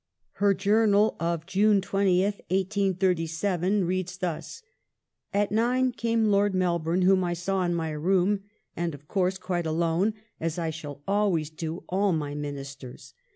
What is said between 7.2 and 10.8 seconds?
I saw in my room and of course quite alone as I